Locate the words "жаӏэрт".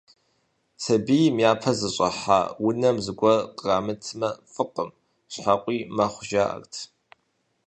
6.29-6.73